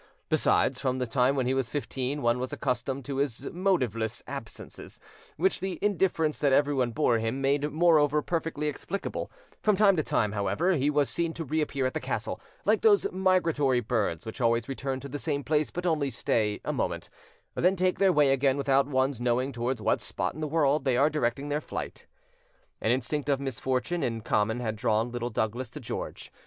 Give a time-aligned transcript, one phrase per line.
[0.29, 4.99] Besides, from the time when he was fifteen, one was accustomed to his motiveless absences,
[5.37, 9.29] which the indifference that everyone bore him made moreover perfectly explicable;
[9.61, 13.11] from time to time, however, he was seen to reappear at the castle, like those
[13.11, 17.11] migratory birds which always return to the same place but only stay a moment,
[17.53, 20.97] then take their way again without one's knowing towards what spot in the world they
[20.97, 22.07] are directing their flight.
[22.81, 26.31] An instinct of misfortune in common had drawn Little Douglas to George.